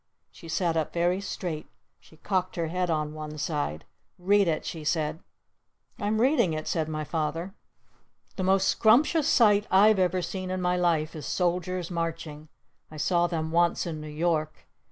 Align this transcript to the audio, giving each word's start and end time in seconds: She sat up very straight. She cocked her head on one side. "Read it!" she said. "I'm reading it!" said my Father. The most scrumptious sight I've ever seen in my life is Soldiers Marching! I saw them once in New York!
She 0.31 0.47
sat 0.49 0.75
up 0.75 0.93
very 0.93 1.21
straight. 1.21 1.67
She 1.99 2.17
cocked 2.17 2.55
her 2.55 2.69
head 2.69 2.89
on 2.89 3.13
one 3.13 3.37
side. 3.37 3.85
"Read 4.17 4.47
it!" 4.47 4.65
she 4.65 4.83
said. 4.83 5.19
"I'm 5.99 6.19
reading 6.19 6.53
it!" 6.53 6.67
said 6.67 6.89
my 6.89 7.03
Father. 7.03 7.53
The 8.35 8.41
most 8.41 8.67
scrumptious 8.67 9.27
sight 9.27 9.67
I've 9.69 9.99
ever 9.99 10.23
seen 10.23 10.49
in 10.49 10.59
my 10.59 10.75
life 10.75 11.15
is 11.15 11.27
Soldiers 11.27 11.91
Marching! 11.91 12.49
I 12.89 12.97
saw 12.97 13.27
them 13.27 13.51
once 13.51 13.85
in 13.85 14.01
New 14.01 14.07
York! 14.09 14.65